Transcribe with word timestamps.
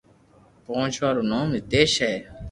پوچوا 0.65 1.09
رو 1.15 1.21
نوم 1.29 1.47
نيتيس 1.53 1.93
ھي 2.03 2.13